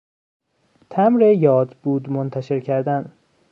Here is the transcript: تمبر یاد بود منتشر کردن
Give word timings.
تمبر 0.89 1.21
یاد 1.21 1.77
بود 1.83 2.09
منتشر 2.09 2.59
کردن 2.59 3.11